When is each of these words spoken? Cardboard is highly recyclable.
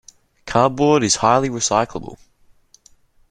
Cardboard 0.47 1.03
is 1.03 1.17
highly 1.17 1.47
recyclable. 1.47 2.17